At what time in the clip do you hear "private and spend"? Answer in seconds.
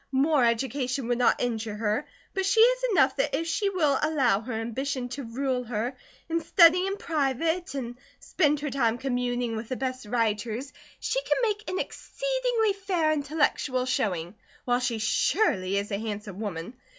6.97-8.61